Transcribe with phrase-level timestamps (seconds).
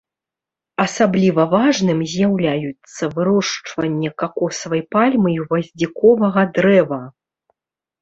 [0.85, 7.03] Асабліва важным з'яўляюцца вырошчванне какосавай пальмы і гваздзіковага дрэва.